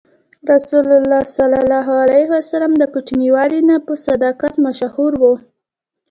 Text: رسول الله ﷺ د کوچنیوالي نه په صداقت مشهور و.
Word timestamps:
رسول 0.51 0.87
الله 0.99 1.21
ﷺ 2.25 2.71
د 2.81 2.83
کوچنیوالي 2.93 3.59
نه 3.69 3.75
په 3.85 3.93
صداقت 4.05 4.53
مشهور 4.65 5.11
و. 5.21 5.23